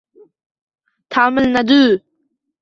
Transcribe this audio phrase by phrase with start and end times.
[1.11, 1.85] Tamilnadu